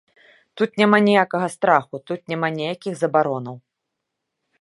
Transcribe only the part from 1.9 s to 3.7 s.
тут няма ніякіх забаронаў.